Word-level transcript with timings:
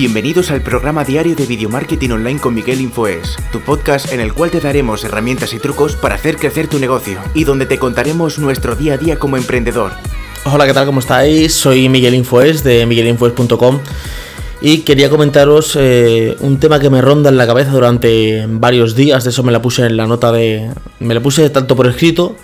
Bienvenidos 0.00 0.52
al 0.52 0.62
programa 0.62 1.02
diario 1.02 1.34
de 1.34 1.44
Video 1.44 1.68
Marketing 1.68 2.10
Online 2.10 2.38
con 2.38 2.54
Miguel 2.54 2.80
Infoes, 2.80 3.36
tu 3.50 3.58
podcast 3.58 4.12
en 4.12 4.20
el 4.20 4.32
cual 4.32 4.52
te 4.52 4.60
daremos 4.60 5.02
herramientas 5.02 5.52
y 5.54 5.58
trucos 5.58 5.96
para 5.96 6.14
hacer 6.14 6.36
crecer 6.36 6.68
tu 6.68 6.78
negocio 6.78 7.18
y 7.34 7.42
donde 7.42 7.66
te 7.66 7.80
contaremos 7.80 8.38
nuestro 8.38 8.76
día 8.76 8.94
a 8.94 8.96
día 8.96 9.18
como 9.18 9.36
emprendedor. 9.36 9.90
Hola, 10.44 10.66
¿qué 10.66 10.72
tal? 10.72 10.86
¿Cómo 10.86 11.00
estáis? 11.00 11.52
Soy 11.52 11.88
Miguel 11.88 12.14
Infoes 12.14 12.62
de 12.62 12.86
miguelinfoes.com 12.86 13.80
y 14.60 14.82
quería 14.82 15.10
comentaros 15.10 15.74
eh, 15.74 16.36
un 16.42 16.60
tema 16.60 16.78
que 16.78 16.90
me 16.90 17.00
ronda 17.00 17.28
en 17.30 17.36
la 17.36 17.48
cabeza 17.48 17.72
durante 17.72 18.46
varios 18.48 18.94
días, 18.94 19.24
de 19.24 19.30
eso 19.30 19.42
me 19.42 19.50
la 19.50 19.60
puse 19.60 19.84
en 19.84 19.96
la 19.96 20.06
nota 20.06 20.30
de... 20.30 20.70
me 21.00 21.12
la 21.12 21.20
puse 21.20 21.50
tanto 21.50 21.74
por 21.74 21.88
escrito 21.88 22.36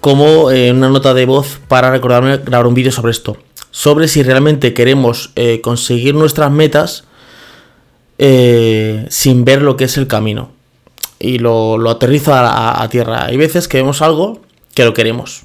como 0.00 0.50
en 0.50 0.78
una 0.78 0.88
nota 0.88 1.12
de 1.12 1.26
voz 1.26 1.60
para 1.68 1.90
recordarme 1.90 2.38
grabar 2.38 2.66
un 2.66 2.72
vídeo 2.72 2.92
sobre 2.92 3.10
esto 3.10 3.36
sobre 3.74 4.06
si 4.06 4.22
realmente 4.22 4.72
queremos 4.72 5.32
eh, 5.34 5.60
conseguir 5.60 6.14
nuestras 6.14 6.48
metas 6.52 7.02
eh, 8.18 9.04
sin 9.10 9.44
ver 9.44 9.62
lo 9.62 9.76
que 9.76 9.84
es 9.84 9.96
el 9.96 10.06
camino. 10.06 10.52
Y 11.18 11.38
lo, 11.38 11.76
lo 11.76 11.90
aterrizo 11.90 12.32
a, 12.34 12.86
tierra. 12.88 13.24
Hay 13.24 13.36
veces 13.36 13.66
que 13.66 13.78
vemos 13.78 14.00
algo 14.00 14.40
que 14.74 14.84
lo 14.84 14.94
queremos. 14.94 15.42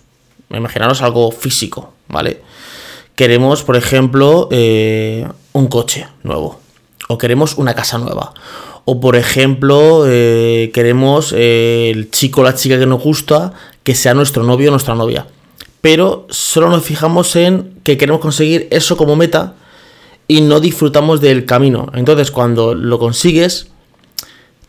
Imaginaros 0.52 1.02
algo 1.02 1.32
físico, 1.32 1.92
¿vale? 2.08 2.44
Queremos, 3.16 3.64
por 3.64 3.76
ejemplo, 3.76 4.48
eh, 4.52 5.28
un 5.54 5.66
coche 5.66 6.06
nuevo. 6.22 6.60
O 7.08 7.18
queremos 7.18 7.58
una 7.58 7.74
casa 7.74 7.98
nueva. 7.98 8.36
O 8.86 9.00
por 9.00 9.16
ejemplo, 9.16 10.04
queremos 10.06 11.34
el 11.34 12.12
chico 12.12 12.42
o 12.42 12.44
la 12.44 12.54
chica 12.54 12.78
que 12.78 12.86
nos 12.86 13.02
gusta 13.02 13.54
que 13.82 13.96
sea 13.96 14.14
nuestro 14.14 14.44
novio 14.44 14.70
o 14.70 14.72
nuestra 14.72 14.94
novia 14.94 15.26
pero 15.82 16.28
solo 16.30 16.70
nos 16.70 16.84
fijamos 16.84 17.36
en 17.36 17.74
que 17.84 17.98
queremos 17.98 18.22
conseguir 18.22 18.68
eso 18.72 18.98
como 18.98 19.16
meta 19.16 19.54
y 20.28 20.42
no 20.42 20.60
disfrutamos 20.60 21.22
del 21.22 21.46
camino. 21.46 21.92
Entonces, 21.96 22.32
cuando 22.32 22.76
lo 22.76 23.00
consigues, 23.00 23.68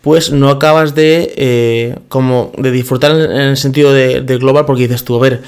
pues 0.02 0.32
no 0.32 0.48
acabas 0.48 0.94
de 0.94 1.34
eh, 1.36 1.98
como 2.08 2.52
de 2.56 2.70
disfrutar 2.70 3.12
en, 3.12 3.30
el 3.30 3.56
sentido 3.56 3.92
de, 3.92 4.20
global 4.38 4.64
porque 4.64 4.82
dices 4.82 5.04
tú, 5.04 5.16
a 5.16 5.20
ver, 5.20 5.42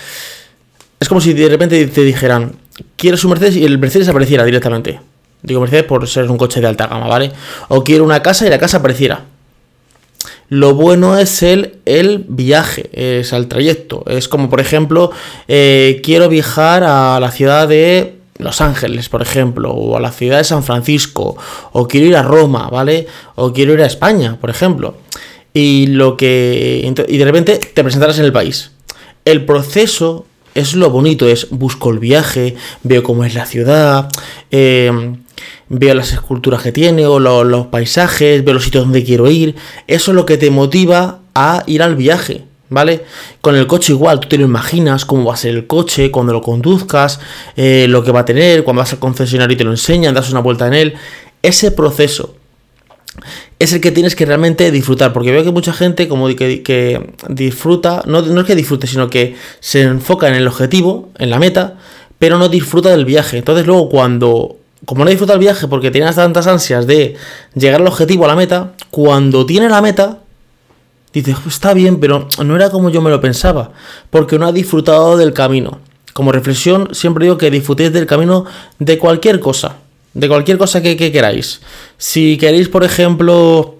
es 1.00 1.08
como 1.08 1.20
si 1.20 1.32
de 1.32 1.48
repente 1.48 1.86
te 1.86 2.02
dijeran, 2.02 2.52
quieres 2.96 3.24
un 3.24 3.30
Mercedes 3.30 3.56
y 3.56 3.64
el 3.64 3.78
Mercedes 3.78 4.08
apareciera 4.08 4.44
directamente. 4.44 5.00
Digo 5.42 5.60
Mercedes 5.60 5.84
por 5.84 6.06
ser 6.06 6.30
un 6.30 6.36
coche 6.36 6.60
de 6.60 6.66
alta 6.66 6.86
gama, 6.86 7.08
¿vale? 7.08 7.32
O 7.68 7.82
quiero 7.82 8.04
una 8.04 8.22
casa 8.22 8.46
y 8.46 8.50
la 8.50 8.58
casa 8.58 8.78
apareciera. 8.78 9.24
Lo 10.52 10.74
bueno 10.74 11.16
es 11.16 11.42
el, 11.42 11.76
el 11.86 12.26
viaje, 12.28 12.90
es 12.92 13.32
el 13.32 13.48
trayecto. 13.48 14.04
Es 14.06 14.28
como, 14.28 14.50
por 14.50 14.60
ejemplo, 14.60 15.10
eh, 15.48 16.02
quiero 16.04 16.28
viajar 16.28 16.84
a 16.84 17.18
la 17.20 17.30
ciudad 17.30 17.66
de 17.66 18.16
Los 18.36 18.60
Ángeles, 18.60 19.08
por 19.08 19.22
ejemplo, 19.22 19.70
o 19.70 19.96
a 19.96 20.00
la 20.00 20.12
ciudad 20.12 20.36
de 20.36 20.44
San 20.44 20.62
Francisco, 20.62 21.38
o 21.72 21.88
quiero 21.88 22.06
ir 22.06 22.16
a 22.16 22.22
Roma, 22.22 22.68
¿vale? 22.68 23.06
O 23.34 23.54
quiero 23.54 23.72
ir 23.72 23.80
a 23.80 23.86
España, 23.86 24.36
por 24.38 24.50
ejemplo. 24.50 24.98
Y 25.54 25.86
lo 25.86 26.18
que. 26.18 26.86
Y 27.08 27.16
de 27.16 27.24
repente 27.24 27.56
te 27.56 27.82
presentarás 27.82 28.18
en 28.18 28.26
el 28.26 28.32
país. 28.34 28.72
El 29.24 29.46
proceso 29.46 30.26
es 30.54 30.74
lo 30.74 30.90
bonito, 30.90 31.26
es 31.26 31.48
busco 31.48 31.88
el 31.88 31.98
viaje, 31.98 32.56
veo 32.82 33.02
cómo 33.02 33.24
es 33.24 33.32
la 33.32 33.46
ciudad, 33.46 34.10
eh, 34.50 35.14
veo 35.72 35.94
las 35.94 36.12
esculturas 36.12 36.62
que 36.62 36.70
tiene 36.70 37.06
o 37.06 37.18
los 37.18 37.66
paisajes, 37.68 38.44
veo 38.44 38.54
los 38.54 38.64
sitios 38.64 38.84
donde 38.84 39.02
quiero 39.02 39.30
ir. 39.30 39.56
Eso 39.86 40.10
es 40.10 40.14
lo 40.14 40.26
que 40.26 40.36
te 40.36 40.50
motiva 40.50 41.20
a 41.34 41.64
ir 41.66 41.82
al 41.82 41.96
viaje, 41.96 42.44
¿vale? 42.68 43.04
Con 43.40 43.56
el 43.56 43.66
coche 43.66 43.94
igual, 43.94 44.20
tú 44.20 44.28
te 44.28 44.36
lo 44.36 44.44
imaginas, 44.44 45.06
cómo 45.06 45.24
va 45.24 45.32
a 45.32 45.36
ser 45.38 45.54
el 45.54 45.66
coche, 45.66 46.10
cuando 46.10 46.34
lo 46.34 46.42
conduzcas, 46.42 47.20
eh, 47.56 47.86
lo 47.88 48.04
que 48.04 48.12
va 48.12 48.20
a 48.20 48.24
tener, 48.26 48.64
cuando 48.64 48.80
vas 48.80 48.92
al 48.92 48.98
concesionario 48.98 49.54
y 49.54 49.56
te 49.56 49.64
lo 49.64 49.70
enseñan, 49.70 50.14
das 50.14 50.30
una 50.30 50.40
vuelta 50.40 50.66
en 50.66 50.74
él. 50.74 50.94
Ese 51.40 51.70
proceso 51.70 52.36
es 53.58 53.72
el 53.72 53.80
que 53.80 53.92
tienes 53.92 54.14
que 54.14 54.26
realmente 54.26 54.70
disfrutar, 54.70 55.14
porque 55.14 55.32
veo 55.32 55.42
que 55.42 55.52
mucha 55.52 55.72
gente 55.72 56.06
como 56.06 56.28
que, 56.28 56.62
que 56.62 57.14
disfruta, 57.30 58.02
no, 58.04 58.20
no 58.20 58.42
es 58.42 58.46
que 58.46 58.54
disfrute, 58.54 58.86
sino 58.86 59.08
que 59.08 59.36
se 59.60 59.82
enfoca 59.82 60.28
en 60.28 60.34
el 60.34 60.46
objetivo, 60.46 61.08
en 61.18 61.30
la 61.30 61.38
meta, 61.38 61.78
pero 62.18 62.36
no 62.36 62.50
disfruta 62.50 62.90
del 62.90 63.06
viaje. 63.06 63.38
Entonces 63.38 63.66
luego 63.66 63.88
cuando 63.88 64.58
como 64.84 65.04
no 65.04 65.10
disfruta 65.10 65.34
el 65.34 65.38
viaje 65.38 65.68
porque 65.68 65.90
tiene 65.90 66.12
tantas 66.12 66.46
ansias 66.46 66.86
de 66.86 67.16
llegar 67.54 67.80
al 67.80 67.86
objetivo, 67.86 68.24
a 68.24 68.28
la 68.28 68.36
meta, 68.36 68.72
cuando 68.90 69.46
tiene 69.46 69.68
la 69.68 69.80
meta, 69.80 70.18
dice, 71.12 71.36
está 71.46 71.74
bien, 71.74 72.00
pero 72.00 72.28
no 72.44 72.56
era 72.56 72.70
como 72.70 72.90
yo 72.90 73.00
me 73.00 73.10
lo 73.10 73.20
pensaba, 73.20 73.72
porque 74.10 74.38
no 74.38 74.46
ha 74.46 74.52
disfrutado 74.52 75.16
del 75.16 75.32
camino. 75.32 75.80
Como 76.12 76.32
reflexión, 76.32 76.88
siempre 76.92 77.24
digo 77.24 77.38
que 77.38 77.50
disfrutéis 77.50 77.92
del 77.92 78.06
camino 78.06 78.44
de 78.78 78.98
cualquier 78.98 79.40
cosa, 79.40 79.76
de 80.14 80.28
cualquier 80.28 80.58
cosa 80.58 80.82
que, 80.82 80.96
queráis. 80.96 81.60
Si 81.96 82.36
queréis, 82.36 82.68
por 82.68 82.84
ejemplo, 82.84 83.76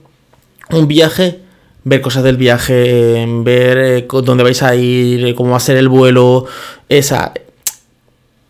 un 0.71 0.89
viaje, 0.89 1.41
ver 1.85 2.01
cosas 2.01 2.23
del 2.23 2.37
viaje, 2.37 3.27
ver 3.43 3.79
eh, 3.79 4.07
dónde 4.23 4.45
vais 4.45 4.62
a 4.62 4.75
ir, 4.77 5.35
cómo 5.35 5.51
va 5.51 5.57
a 5.57 5.61
ser 5.61 5.77
el 5.77 5.89
vuelo, 5.89 6.47
esa, 6.89 7.35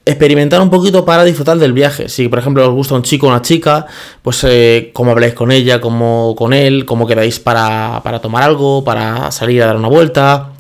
experimentar 0.05 0.61
un 0.61 0.71
poquito 0.71 1.05
para 1.05 1.25
disfrutar 1.25 1.59
del 1.59 1.73
viaje. 1.73 2.09
Si, 2.09 2.29
por 2.29 2.39
ejemplo, 2.39 2.67
os 2.67 2.75
gusta 2.75 2.95
un 2.95 3.03
chico 3.03 3.27
o 3.27 3.31
una 3.31 3.43
chica, 3.43 3.87
pues 4.23 4.45
eh, 4.45 4.91
cómo 4.93 5.13
habláis 5.13 5.35
con 5.35 5.53
ella, 5.53 5.81
cómo 5.81 6.35
con 6.37 6.53
él, 6.53 6.85
cómo 6.85 7.07
quedáis 7.07 7.39
para, 7.39 8.01
para 8.03 8.21
tomar 8.21 8.43
algo, 8.43 8.83
para 8.85 9.31
salir 9.31 9.63
a 9.63 9.67
dar 9.67 9.77
una 9.77 9.89
vuelta, 9.89 10.53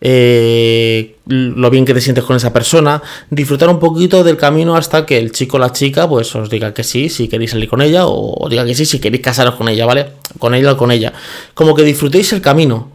eh, 0.00 1.16
lo 1.26 1.70
bien 1.70 1.84
que 1.84 1.94
te 1.94 2.00
sientes 2.00 2.24
con 2.24 2.36
esa 2.36 2.52
persona, 2.52 3.02
disfrutar 3.30 3.68
un 3.68 3.78
poquito 3.78 4.22
del 4.22 4.36
camino 4.36 4.76
hasta 4.76 5.06
que 5.06 5.18
el 5.18 5.32
chico 5.32 5.56
o 5.56 5.60
la 5.60 5.72
chica 5.72 6.08
pues 6.08 6.34
os 6.36 6.50
diga 6.50 6.74
que 6.74 6.84
sí, 6.84 7.08
si 7.08 7.26
queréis 7.26 7.52
salir 7.52 7.68
con 7.68 7.80
ella, 7.82 8.06
o, 8.06 8.48
diga 8.48 8.64
que 8.64 8.74
sí, 8.74 8.84
si 8.84 9.00
queréis 9.00 9.22
casaros 9.22 9.54
con 9.54 9.68
ella, 9.68 9.86
¿vale? 9.86 10.10
Con 10.38 10.54
ella 10.54 10.72
o 10.72 10.76
con 10.76 10.90
ella. 10.90 11.12
Como 11.54 11.74
que 11.74 11.82
disfrutéis 11.82 12.32
el 12.32 12.42
camino. 12.42 12.92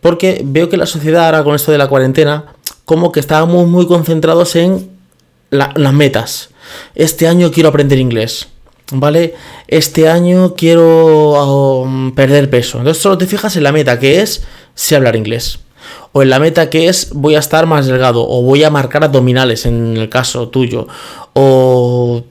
Porque 0.00 0.42
veo 0.44 0.68
que 0.68 0.76
la 0.76 0.86
sociedad 0.86 1.26
ahora 1.26 1.42
con 1.42 1.54
esto 1.54 1.72
de 1.72 1.78
la 1.78 1.88
cuarentena, 1.88 2.44
como 2.84 3.12
que 3.12 3.20
estábamos 3.20 3.66
muy 3.66 3.86
concentrados 3.86 4.54
en 4.56 4.97
las 5.50 5.92
metas. 5.92 6.50
Este 6.94 7.28
año 7.28 7.50
quiero 7.50 7.68
aprender 7.68 7.98
inglés. 7.98 8.48
¿Vale? 8.90 9.34
Este 9.66 10.08
año 10.08 10.54
quiero 10.54 11.82
um, 11.82 12.14
perder 12.14 12.48
peso. 12.48 12.78
Entonces 12.78 13.02
solo 13.02 13.18
te 13.18 13.26
fijas 13.26 13.54
en 13.56 13.64
la 13.64 13.72
meta 13.72 13.98
que 13.98 14.22
es 14.22 14.44
sé 14.74 14.96
hablar 14.96 15.14
inglés. 15.14 15.58
O 16.12 16.22
en 16.22 16.30
la 16.30 16.38
meta 16.38 16.70
que 16.70 16.88
es 16.88 17.10
voy 17.12 17.34
a 17.34 17.38
estar 17.38 17.66
más 17.66 17.86
delgado. 17.86 18.26
O 18.26 18.42
voy 18.42 18.64
a 18.64 18.70
marcar 18.70 19.04
abdominales 19.04 19.66
en 19.66 19.96
el 19.96 20.08
caso 20.08 20.48
tuyo. 20.48 20.88
O 21.34 22.24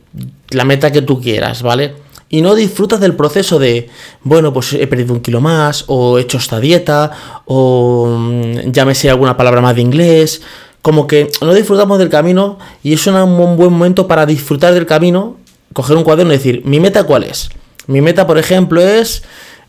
la 0.49 0.65
meta 0.65 0.91
que 0.91 1.03
tú 1.03 1.21
quieras, 1.21 1.61
¿vale? 1.61 1.93
Y 2.29 2.41
no 2.41 2.55
disfrutas 2.55 2.99
del 2.99 3.15
proceso 3.15 3.57
de, 3.57 3.89
bueno, 4.23 4.51
pues 4.51 4.73
he 4.73 4.85
perdido 4.87 5.13
un 5.13 5.21
kilo 5.21 5.39
más, 5.39 5.85
o 5.87 6.17
he 6.17 6.23
hecho 6.23 6.37
esta 6.37 6.59
dieta, 6.59 7.11
o 7.45 8.07
mm, 8.07 8.85
me 8.85 8.95
sé 8.95 9.09
alguna 9.09 9.37
palabra 9.37 9.61
más 9.61 9.75
de 9.75 9.81
inglés, 9.81 10.41
como 10.87 11.05
que 11.05 11.29
no 11.41 11.53
disfrutamos 11.53 11.99
del 11.99 12.07
camino 12.07 12.59
y 12.81 12.93
es 12.93 13.05
un 13.07 13.57
buen 13.57 13.73
momento 13.73 14.07
para 14.07 14.25
disfrutar 14.25 14.73
del 14.73 14.85
camino, 14.85 15.35
coger 15.73 15.97
un 15.97 16.05
cuaderno 16.05 16.31
y 16.31 16.37
decir, 16.37 16.61
¿mi 16.63 16.79
meta 16.79 17.03
cuál 17.03 17.25
es? 17.25 17.49
Mi 17.87 17.99
meta, 17.99 18.25
por 18.25 18.37
ejemplo, 18.37 18.79
es... 18.79 19.21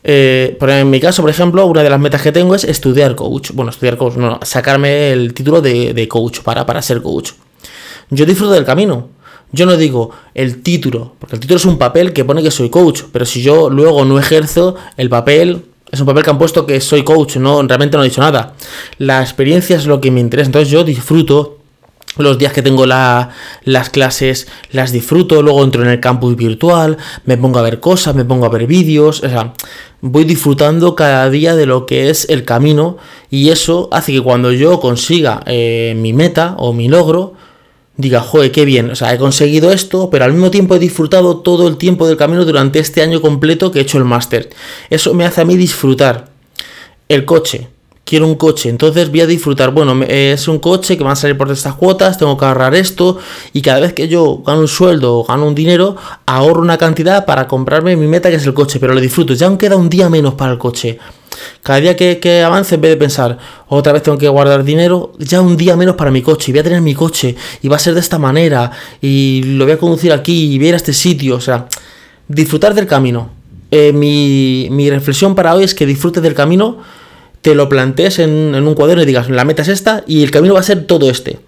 Eh, 0.04 0.56
en 0.60 0.90
mi 0.90 1.00
caso, 1.00 1.20
por 1.20 1.30
ejemplo, 1.32 1.66
una 1.66 1.82
de 1.82 1.90
las 1.90 1.98
metas 1.98 2.22
que 2.22 2.30
tengo 2.30 2.54
es 2.54 2.62
estudiar 2.62 3.16
coach. 3.16 3.50
Bueno, 3.52 3.72
estudiar 3.72 3.96
coach, 3.96 4.14
no, 4.14 4.38
sacarme 4.44 5.10
el 5.10 5.34
título 5.34 5.60
de, 5.60 6.06
coach 6.08 6.38
para, 6.42 6.64
para 6.64 6.82
ser 6.82 7.02
coach. 7.02 7.32
Yo 8.10 8.24
disfruto 8.24 8.52
del 8.52 8.64
camino. 8.64 9.08
Yo 9.50 9.66
no 9.66 9.76
digo 9.76 10.12
el 10.34 10.62
título, 10.62 11.16
porque 11.18 11.34
el 11.34 11.40
título 11.40 11.56
es 11.56 11.64
un 11.64 11.78
papel 11.78 12.12
que 12.12 12.24
pone 12.24 12.44
que 12.44 12.52
soy 12.52 12.70
coach, 12.70 13.02
pero 13.10 13.24
si 13.24 13.42
yo 13.42 13.70
luego 13.70 14.04
no 14.04 14.20
ejerzo 14.20 14.76
el 14.96 15.08
papel, 15.08 15.64
es 15.90 16.00
un 16.00 16.06
papel 16.06 16.22
que 16.22 16.30
han 16.30 16.38
puesto 16.38 16.66
que 16.66 16.80
soy 16.80 17.02
coach, 17.02 17.36
no, 17.36 17.62
realmente 17.62 17.96
no 17.96 18.02
he 18.02 18.08
dicho 18.08 18.20
nada. 18.20 18.54
La 18.98 19.22
experiencia 19.22 19.76
es 19.76 19.86
lo 19.86 20.00
que 20.00 20.10
me 20.10 20.20
interesa. 20.20 20.48
Entonces 20.48 20.70
yo 20.70 20.84
disfruto 20.84 21.58
los 22.18 22.38
días 22.38 22.52
que 22.52 22.62
tengo 22.62 22.84
las 22.86 23.90
clases, 23.90 24.48
las 24.72 24.92
disfruto, 24.92 25.40
luego 25.42 25.62
entro 25.62 25.82
en 25.82 25.88
el 25.88 26.00
campus 26.00 26.36
virtual, 26.36 26.98
me 27.24 27.36
pongo 27.36 27.58
a 27.58 27.62
ver 27.62 27.80
cosas, 27.80 28.14
me 28.14 28.24
pongo 28.24 28.46
a 28.46 28.48
ver 28.48 28.66
vídeos, 28.66 29.22
o 29.22 29.28
sea, 29.28 29.54
voy 30.00 30.24
disfrutando 30.24 30.94
cada 30.94 31.30
día 31.30 31.54
de 31.54 31.66
lo 31.66 31.86
que 31.86 32.10
es 32.10 32.28
el 32.28 32.44
camino 32.44 32.96
y 33.30 33.50
eso 33.50 33.88
hace 33.92 34.12
que 34.12 34.20
cuando 34.20 34.52
yo 34.52 34.80
consiga 34.80 35.42
eh, 35.46 35.94
mi 35.96 36.12
meta 36.12 36.54
o 36.58 36.72
mi 36.72 36.88
logro, 36.88 37.34
diga, 37.98 38.20
joder, 38.20 38.52
qué 38.52 38.64
bien, 38.64 38.90
o 38.90 38.94
sea, 38.94 39.12
he 39.12 39.18
conseguido 39.18 39.72
esto, 39.72 40.08
pero 40.08 40.24
al 40.24 40.32
mismo 40.32 40.50
tiempo 40.50 40.76
he 40.76 40.78
disfrutado 40.78 41.38
todo 41.38 41.66
el 41.66 41.76
tiempo 41.76 42.06
del 42.06 42.16
camino 42.16 42.44
durante 42.44 42.78
este 42.78 43.02
año 43.02 43.20
completo 43.20 43.70
que 43.70 43.80
he 43.80 43.82
hecho 43.82 43.98
el 43.98 44.04
máster. 44.04 44.48
Eso 44.88 45.12
me 45.14 45.24
hace 45.26 45.40
a 45.40 45.44
mí 45.44 45.56
disfrutar. 45.56 46.30
El 47.08 47.24
coche, 47.24 47.68
quiero 48.04 48.26
un 48.26 48.36
coche, 48.36 48.68
entonces 48.68 49.10
voy 49.10 49.22
a 49.22 49.26
disfrutar, 49.26 49.72
bueno, 49.72 50.00
es 50.04 50.46
un 50.46 50.60
coche 50.60 50.96
que 50.96 51.02
va 51.02 51.12
a 51.12 51.16
salir 51.16 51.36
por 51.36 51.50
estas 51.50 51.74
cuotas, 51.74 52.18
tengo 52.18 52.38
que 52.38 52.44
ahorrar 52.44 52.76
esto, 52.76 53.18
y 53.52 53.62
cada 53.62 53.80
vez 53.80 53.94
que 53.94 54.06
yo 54.06 54.42
gano 54.46 54.60
un 54.60 54.68
sueldo 54.68 55.18
o 55.18 55.24
gano 55.24 55.48
un 55.48 55.56
dinero, 55.56 55.96
ahorro 56.24 56.62
una 56.62 56.78
cantidad 56.78 57.26
para 57.26 57.48
comprarme 57.48 57.96
mi 57.96 58.06
meta 58.06 58.30
que 58.30 58.36
es 58.36 58.46
el 58.46 58.54
coche, 58.54 58.78
pero 58.78 58.94
lo 58.94 59.00
disfruto, 59.00 59.34
ya 59.34 59.48
aún 59.48 59.58
queda 59.58 59.74
un 59.74 59.90
día 59.90 60.08
menos 60.08 60.34
para 60.34 60.52
el 60.52 60.58
coche. 60.58 61.00
Cada 61.62 61.80
día 61.80 61.96
que, 61.96 62.42
avance, 62.42 62.76
en 62.76 62.80
vez 62.80 62.90
de 62.90 62.96
pensar, 62.96 63.38
otra 63.68 63.92
vez 63.92 64.02
tengo 64.02 64.18
que 64.18 64.28
guardar 64.28 64.64
dinero, 64.64 65.12
ya 65.18 65.40
un 65.40 65.56
día 65.56 65.76
menos 65.76 65.96
para 65.96 66.10
mi 66.10 66.22
coche, 66.22 66.50
y 66.50 66.52
voy 66.52 66.60
a 66.60 66.64
tener 66.64 66.80
mi 66.80 66.94
coche, 66.94 67.36
y 67.62 67.68
va 67.68 67.76
a 67.76 67.78
ser 67.78 67.94
de 67.94 68.00
esta 68.00 68.18
manera, 68.18 68.70
y 69.00 69.42
lo 69.44 69.64
voy 69.64 69.74
a 69.74 69.78
conducir 69.78 70.12
aquí, 70.12 70.54
y 70.54 70.58
voy 70.58 70.66
a 70.66 70.68
ir 70.70 70.74
a 70.74 70.78
este 70.78 70.92
sitio, 70.92 71.36
o 71.36 71.40
sea, 71.40 71.66
disfrutar 72.28 72.74
del 72.74 72.86
camino. 72.86 73.30
Eh, 73.70 73.92
mi, 73.92 74.68
mi, 74.70 74.88
reflexión 74.88 75.34
para 75.34 75.54
hoy 75.54 75.64
es 75.64 75.74
que 75.74 75.84
disfrutes 75.84 76.22
del 76.22 76.34
camino, 76.34 76.78
te 77.42 77.54
lo 77.54 77.68
plantees 77.68 78.18
en, 78.18 78.54
en 78.54 78.66
un 78.66 78.74
cuaderno 78.74 79.02
y 79.02 79.06
digas, 79.06 79.28
la 79.28 79.44
meta 79.44 79.62
es 79.62 79.68
esta 79.68 80.04
y 80.06 80.22
el 80.22 80.30
camino 80.30 80.54
va 80.54 80.60
a 80.60 80.64
ser 80.64 80.86
todo 80.86 81.10
este 81.10 81.38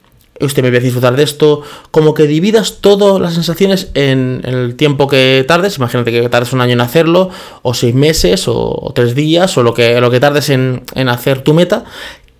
usted 0.40 0.62
me 0.62 0.70
voy 0.70 0.78
a 0.78 0.80
disfrutar 0.80 1.16
de 1.16 1.22
esto, 1.22 1.62
como 1.90 2.14
que 2.14 2.26
dividas 2.26 2.78
todas 2.80 3.20
las 3.20 3.34
sensaciones 3.34 3.88
en, 3.94 4.42
el 4.44 4.74
tiempo 4.76 5.06
que 5.08 5.44
tardes, 5.46 5.78
imagínate 5.78 6.10
que 6.10 6.28
tardes 6.28 6.52
un 6.52 6.60
año 6.60 6.72
en 6.72 6.80
hacerlo, 6.80 7.30
o 7.62 7.74
seis 7.74 7.94
meses, 7.94 8.44
o, 8.46 8.92
tres 8.94 9.14
días, 9.14 9.56
o 9.56 9.62
lo 9.62 9.74
que, 9.74 10.00
lo 10.00 10.10
que 10.10 10.20
tardes 10.20 10.50
en, 10.50 10.82
hacer 11.08 11.42
tu 11.42 11.54
meta, 11.54 11.84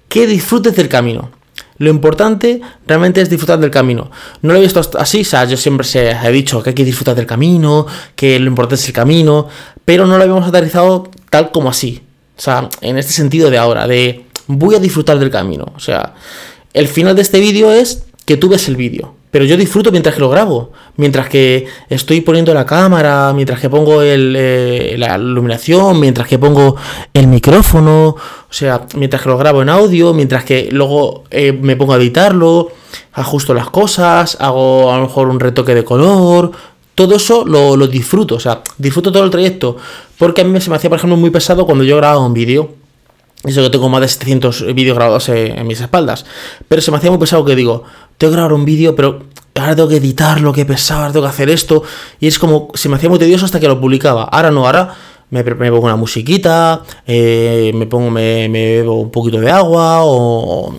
que 0.09 0.27
disfrutes 0.27 0.77
del 0.77 0.89
camino. 0.89 1.31
Lo 1.79 1.89
importante 1.89 2.61
realmente 2.87 3.23
es 3.23 3.31
disfrutar 3.31 3.59
del 3.59 3.71
camino. 3.71 4.11
No 4.43 4.53
lo 4.53 4.59
he 4.59 4.63
visto 4.63 4.81
así, 4.99 5.23
o 5.23 5.25
sea, 5.25 5.47
yo 5.47 5.57
siempre 5.57 5.87
se, 5.87 6.11
he 6.11 6.33
dicho 6.33 6.63
que 6.63 6.71
hay 6.71 6.75
que 6.75 6.85
disfrutar 6.85 7.15
del 7.15 7.27
camino, 7.27 7.87
que 8.15 8.39
lo 8.39 8.49
importante 8.49 8.75
es 8.75 8.87
el 8.87 8.93
camino, 8.93 9.49
pero 9.85 10.07
no 10.07 10.19
lo 10.19 10.23
habíamos 10.23 10.47
aterrizado 10.47 11.11
tal 11.31 11.51
como 11.51 11.71
así. 11.71 12.03
O 12.37 12.41
sea, 12.41 12.69
en 12.81 12.99
este 12.99 13.13
sentido 13.13 13.51
de 13.51 13.59
ahora, 13.59 13.87
de 13.87 14.25
voy 14.47 14.75
a 14.75 14.79
disfrutar 14.79 15.19
del 15.19 15.31
camino. 15.31 15.73
O 15.75 15.81
sea, 15.81 16.15
el 16.75 16.89
final 16.89 17.17
de 17.17 17.23
este 17.23 17.41
vídeo 17.41 17.73
es 17.73 18.05
que 18.25 18.37
tú 18.37 18.49
ves 18.49 18.69
el 18.69 18.77
vídeo. 18.77 19.15
Pero 19.31 19.45
yo 19.45 19.57
disfruto 19.57 19.93
mientras 19.93 20.17
que 20.17 20.21
lo 20.21 20.29
grabo. 20.29 20.73
Mientras 20.97 21.29
que 21.29 21.67
estoy 21.89 22.21
poniendo 22.21 22.53
la 22.53 22.67
cámara, 22.67 23.33
mientras 23.33 23.61
que 23.61 23.71
pongo 23.71 24.03
eh, 24.03 24.97
la 24.99 25.17
iluminación, 25.17 26.01
mientras 26.01 26.27
que 26.27 26.39
pongo 26.39 26.77
el 27.15 27.29
micrófono. 27.29 28.09
O 28.09 28.53
sea, 28.53 28.87
mientras 28.97 29.23
que 29.23 29.29
lo 29.29 29.39
grabo 29.39 29.63
en 29.63 29.69
audio, 29.69 30.13
mientras 30.13 30.45
que 30.45 30.69
luego 30.73 31.25
eh, 31.31 31.53
me 31.53 31.77
pongo 31.77 31.93
a 31.93 31.97
editarlo, 31.97 32.73
ajusto 33.13 33.55
las 33.55 33.71
cosas, 33.71 34.37
hago 34.41 34.93
a 34.93 34.97
lo 34.97 35.05
mejor 35.05 35.29
un 35.29 35.39
retoque 35.39 35.77
de 35.77 35.85
color. 35.85 36.51
Todo 36.97 37.15
eso 37.15 37.45
lo, 37.45 37.77
lo 37.77 37.87
disfruto. 37.87 38.35
O 38.35 38.41
sea, 38.41 38.63
disfruto 38.79 39.13
todo 39.13 39.23
el 39.23 39.31
trayecto. 39.31 39.77
Porque 40.19 40.41
a 40.41 40.45
mí 40.45 40.61
se 40.61 40.71
me 40.71 40.77
hacía, 40.77 40.91
por 40.91 40.99
ejemplo, 40.99 41.17
muy 41.17 41.31
pesado 41.31 41.67
cuando 41.67 41.85
yo 41.85 41.97
grababa 41.97 42.27
un 42.27 42.35
vídeo 42.35 42.80
eso 43.45 43.63
que 43.63 43.71
tengo 43.71 43.89
más 43.89 44.03
de 44.03 44.09
700 44.09 44.75
vídeos 44.75 44.97
grabados 44.97 45.29
en, 45.31 45.67
mis 45.67 45.81
espaldas. 45.81 46.27
Pero 46.69 46.83
se 46.83 46.91
me 46.91 46.99
hacía 46.99 47.11
muy 47.11 47.19
pesado 47.19 47.45
que 47.45 47.57
digo, 47.57 47.85
tengo 48.19 48.33
que 48.33 48.37
grabar 48.37 48.53
un 48.53 48.65
vídeo, 48.65 48.95
pero 48.95 49.21
ahora 49.55 49.75
tengo 49.75 49.89
que 49.89 49.97
editarlo, 49.97 50.53
que 50.53 50.67
pesado, 50.67 51.01
ahora 51.01 51.13
tengo 51.13 51.27
que 51.27 51.31
hacer 51.31 51.49
esto. 51.49 51.83
Y 52.21 52.27
es 52.27 52.39
como, 52.39 52.69
se 52.75 52.89
me 52.89 52.97
hacía 52.97 53.09
muy 53.09 53.19
tedioso 53.19 53.45
hasta 53.47 53.59
que 53.59 53.69
lo 53.69 53.81
publicaba. 53.81 54.25
Ahora 54.25 54.51
no, 54.51 54.67
ahora 54.67 54.95
me, 55.31 55.43
pongo 55.45 55.87
una 55.87 55.97
musiquita, 55.97 56.83
eh, 57.07 57.71
me 57.75 57.87
pongo, 57.87 58.11
me, 58.11 58.49
bebo 58.49 59.01
un 59.01 59.11
poquito 59.11 59.41
de 59.41 59.51
agua, 59.51 60.01
o, 60.03 60.75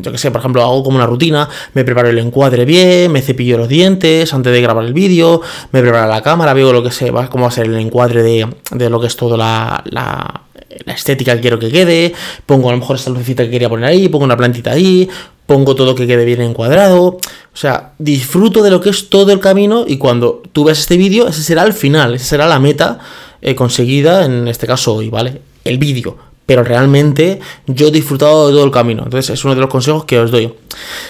yo 0.00 0.12
que 0.12 0.18
sé, 0.18 0.30
por 0.30 0.40
ejemplo, 0.40 0.62
hago 0.62 0.84
como 0.84 0.96
una 0.96 1.06
rutina, 1.06 1.48
me 1.74 1.84
preparo 1.84 2.08
el 2.08 2.18
encuadre 2.18 2.64
bien, 2.64 3.10
me 3.10 3.22
cepillo 3.22 3.58
los 3.58 3.68
dientes 3.68 4.32
antes 4.34 4.52
de 4.52 4.60
grabar 4.60 4.84
el 4.84 4.92
vídeo, 4.92 5.40
me 5.72 5.80
preparo 5.80 6.08
la 6.08 6.22
cámara, 6.22 6.52
veo 6.52 6.72
lo 6.72 6.82
que 6.82 6.90
sé, 6.90 7.10
cómo 7.30 7.44
va 7.44 7.48
a 7.48 7.52
ser 7.52 7.66
el 7.66 7.76
encuadre 7.76 8.22
de, 8.22 8.46
de 8.72 8.90
lo 8.90 9.00
que 9.00 9.06
es 9.06 9.16
todo 9.16 9.36
la, 9.36 9.82
la 9.86 10.45
la 10.84 10.94
estética 10.94 11.34
que 11.34 11.40
quiero 11.40 11.58
que 11.58 11.70
quede, 11.70 12.14
pongo 12.46 12.68
a 12.68 12.72
lo 12.72 12.78
mejor 12.78 12.96
esta 12.96 13.10
lucecita 13.10 13.44
que 13.44 13.50
quería 13.50 13.68
poner 13.68 13.86
ahí, 13.86 14.08
pongo 14.08 14.24
una 14.24 14.36
plantita 14.36 14.72
ahí, 14.72 15.08
pongo 15.46 15.74
todo 15.74 15.94
que 15.94 16.06
quede 16.06 16.24
bien 16.24 16.40
encuadrado, 16.42 17.04
o 17.06 17.56
sea, 17.56 17.92
disfruto 17.98 18.62
de 18.62 18.70
lo 18.70 18.80
que 18.80 18.90
es 18.90 19.08
todo 19.08 19.32
el 19.32 19.40
camino 19.40 19.84
y 19.86 19.98
cuando 19.98 20.42
tú 20.52 20.64
ves 20.64 20.80
este 20.80 20.96
vídeo, 20.96 21.28
ese 21.28 21.42
será 21.42 21.62
el 21.62 21.72
final, 21.72 22.14
esa 22.14 22.24
será 22.24 22.46
la 22.46 22.58
meta 22.58 22.98
eh, 23.42 23.54
conseguida, 23.54 24.24
en 24.24 24.48
este 24.48 24.66
caso 24.66 24.94
hoy, 24.94 25.08
¿vale? 25.08 25.40
El 25.64 25.78
vídeo 25.78 26.26
pero 26.46 26.62
realmente 26.62 27.40
yo 27.66 27.88
he 27.88 27.90
disfrutado 27.90 28.46
de 28.46 28.52
todo 28.52 28.64
el 28.64 28.70
camino. 28.70 29.02
Entonces 29.04 29.30
es 29.30 29.44
uno 29.44 29.56
de 29.56 29.60
los 29.60 29.68
consejos 29.68 30.04
que 30.04 30.20
os 30.20 30.30
doy. 30.30 30.54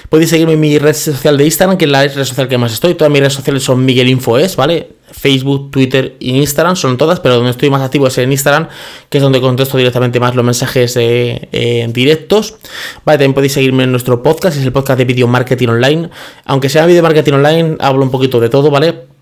Podéis 0.08 0.30
seguirme 0.30 0.54
en 0.54 0.60
mi 0.60 0.78
red 0.78 0.94
social 0.94 1.36
de 1.36 1.44
Instagram, 1.44 1.76
que 1.76 1.84
es 1.84 1.90
la 1.90 2.02
red 2.02 2.24
social 2.24 2.48
que 2.48 2.56
más 2.56 2.72
estoy. 2.72 2.94
Todas 2.94 3.12
mis 3.12 3.20
redes 3.20 3.34
sociales 3.34 3.62
son 3.62 3.84
Miguel 3.84 4.08
Infoes, 4.08 4.56
¿vale? 4.56 4.88
Facebook, 5.10 5.70
Twitter 5.70 6.16
e 6.20 6.28
Instagram 6.28 6.76
son 6.76 6.96
todas, 6.96 7.20
pero 7.20 7.36
donde 7.36 7.50
estoy 7.50 7.70
más 7.70 7.82
activo 7.82 8.06
es 8.06 8.18
en 8.18 8.32
Instagram, 8.32 8.68
que 9.08 9.18
es 9.18 9.22
donde 9.22 9.40
contesto 9.40 9.76
directamente 9.76 10.20
más 10.20 10.34
los 10.34 10.44
mensajes 10.44 10.96
eh, 10.96 11.88
directos. 11.92 12.56
Vale, 13.04 13.18
también 13.18 13.34
podéis 13.34 13.52
seguirme 13.52 13.84
en 13.84 13.90
nuestro 13.90 14.22
podcast, 14.22 14.56
es 14.56 14.64
el 14.64 14.72
podcast 14.72 14.98
de 14.98 15.04
Video 15.04 15.26
Marketing 15.26 15.68
Online. 15.68 16.10
Aunque 16.44 16.68
sea 16.68 16.86
Video 16.86 17.02
Marketing 17.02 17.34
Online, 17.34 17.76
hablo 17.80 18.02
un 18.02 18.10
poquito 18.10 18.40
de 18.40 18.48
todo, 18.48 18.70
¿vale? 18.70 19.16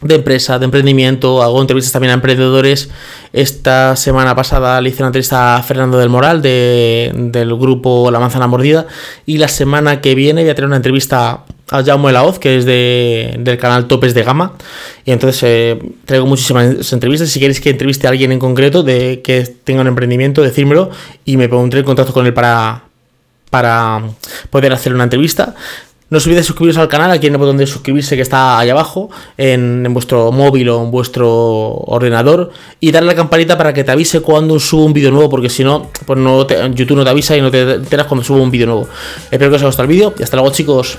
de 0.00 0.14
empresa, 0.14 0.58
de 0.58 0.64
emprendimiento, 0.64 1.42
hago 1.42 1.60
entrevistas 1.60 1.92
también 1.92 2.12
a 2.12 2.14
emprendedores. 2.14 2.90
Esta 3.32 3.96
semana 3.96 4.34
pasada 4.34 4.80
le 4.80 4.88
hice 4.88 5.02
una 5.02 5.08
entrevista 5.08 5.56
a 5.56 5.62
Fernando 5.62 5.98
del 5.98 6.08
Moral 6.08 6.40
del 6.40 7.54
grupo 7.56 8.10
La 8.10 8.18
Manzana 8.18 8.46
Mordida 8.46 8.86
y 9.26 9.38
la 9.38 9.48
semana 9.48 10.00
que 10.00 10.14
viene 10.14 10.42
voy 10.42 10.50
a 10.50 10.54
tener 10.54 10.68
una 10.68 10.76
entrevista 10.76 11.44
a 11.70 11.82
Jaume 11.84 12.12
Laoz, 12.12 12.38
que 12.38 12.56
es 12.56 12.64
de, 12.64 13.36
del 13.38 13.58
canal 13.58 13.86
Topes 13.86 14.12
de 14.12 14.22
Gama. 14.22 14.52
Y 15.04 15.12
entonces 15.12 15.42
eh, 15.44 15.78
traigo 16.04 16.26
muchísimas 16.26 16.92
entrevistas. 16.92 17.30
Si 17.30 17.40
queréis 17.40 17.60
que 17.60 17.70
entreviste 17.70 18.06
a 18.06 18.10
alguien 18.10 18.32
en 18.32 18.38
concreto 18.38 18.82
de 18.82 19.22
que 19.22 19.42
tenga 19.64 19.80
un 19.80 19.86
emprendimiento, 19.86 20.42
decírmelo 20.42 20.90
y 21.24 21.36
me 21.36 21.48
pondré 21.48 21.80
en 21.80 21.86
contacto 21.86 22.12
con 22.12 22.26
él 22.26 22.34
para, 22.34 22.84
para 23.50 24.02
poder 24.50 24.72
hacer 24.72 24.94
una 24.94 25.04
entrevista. 25.04 25.54
No 26.10 26.18
os 26.18 26.26
olvidéis 26.26 26.46
suscribiros 26.46 26.76
al 26.76 26.88
canal, 26.88 27.12
aquí 27.12 27.28
en 27.28 27.34
el 27.34 27.38
botón 27.38 27.56
de 27.56 27.68
suscribirse 27.68 28.16
que 28.16 28.22
está 28.22 28.58
ahí 28.58 28.68
abajo, 28.68 29.10
en, 29.38 29.86
vuestro 29.94 30.32
móvil 30.32 30.68
o 30.70 30.82
en 30.82 30.90
vuestro 30.90 31.28
ordenador, 31.28 32.50
y 32.80 32.90
darle 32.90 33.10
a 33.10 33.12
la 33.12 33.16
campanita 33.16 33.56
para 33.56 33.72
que 33.72 33.84
te 33.84 33.92
avise 33.92 34.20
cuando 34.20 34.58
subo 34.58 34.86
un 34.86 34.92
vídeo 34.92 35.12
nuevo, 35.12 35.30
porque 35.30 35.48
si 35.48 35.62
no, 35.62 35.88
pues 36.06 36.18
no 36.18 36.48
YouTube 36.48 36.96
no 36.96 37.04
te 37.04 37.10
avisa 37.10 37.36
y 37.36 37.40
no 37.40 37.52
te 37.52 37.74
enteras 37.74 38.08
cuando 38.08 38.24
subo 38.24 38.42
un 38.42 38.50
vídeo 38.50 38.66
nuevo. 38.66 38.88
Espero 39.30 39.50
que 39.50 39.54
os 39.54 39.62
haya 39.62 39.68
gustado 39.68 39.88
el 39.88 39.94
vídeo 39.94 40.12
y 40.18 40.24
hasta 40.24 40.36
luego 40.36 40.50
chicos. 40.50 40.98